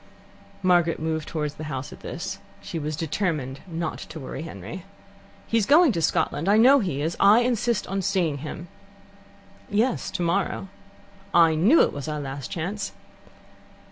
Margaret 0.63 0.99
moved 0.99 1.27
towards 1.27 1.53
the 1.53 1.65
house 1.65 1.93
at 1.93 1.99
this. 1.99 2.39
She 2.59 2.79
was 2.79 2.95
determined 2.95 3.59
not 3.67 3.99
to 3.99 4.19
worry 4.19 4.41
Henry. 4.41 4.83
"He's 5.45 5.67
going 5.67 5.91
to 5.91 6.01
Scotland. 6.01 6.49
I 6.49 6.57
know 6.57 6.79
he 6.79 7.03
is. 7.03 7.15
I 7.19 7.41
insist 7.41 7.85
on 7.85 8.01
seeing 8.01 8.39
him." 8.39 8.67
"Yes, 9.69 10.09
tomorrow." 10.09 10.69
"I 11.35 11.53
knew 11.53 11.83
it 11.83 11.93
was 11.93 12.07
our 12.07 12.19
last 12.19 12.49
chance." 12.49 12.93